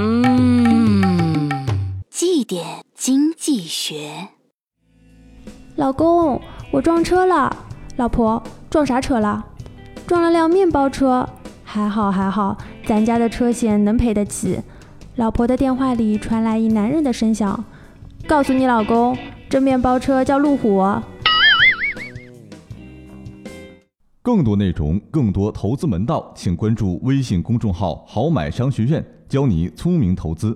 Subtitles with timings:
[0.00, 1.50] 嗯。
[2.08, 4.28] 绩点经济学。
[5.74, 6.40] 老公
[6.70, 7.64] 我撞车了。
[7.96, 8.40] 老婆
[8.70, 9.44] 撞啥车了？
[10.06, 11.28] 撞了辆面包车。
[11.64, 12.56] 还好还好
[12.86, 14.60] 咱家的车险能赔得起。
[15.16, 17.64] 老婆的电话里传来一男人的声响。
[18.28, 19.18] 告诉你老公
[19.50, 20.86] 这面包车叫路虎。
[24.28, 30.54] 更多内容，更多投资门道，请关注微信公众号“好买商学院”，教你聪明投资。